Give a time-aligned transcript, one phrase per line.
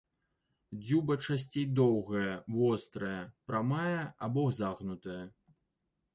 [0.85, 3.21] Дзюба часцей доўгая, вострая,
[3.53, 5.21] прамая або загнутая.